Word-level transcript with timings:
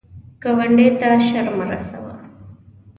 ګاونډي 0.43 0.87
ته 0.99 1.09
شر 1.27 1.45
مه 1.57 1.65
رسوه 1.69 2.13